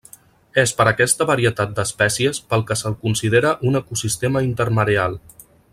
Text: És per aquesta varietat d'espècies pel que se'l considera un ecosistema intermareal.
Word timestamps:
És 0.61 0.71
per 0.79 0.85
aquesta 0.91 1.27
varietat 1.31 1.75
d'espècies 1.79 2.41
pel 2.53 2.65
que 2.71 2.79
se'l 2.81 2.97
considera 3.05 3.53
un 3.73 3.81
ecosistema 3.81 4.43
intermareal. 4.51 5.21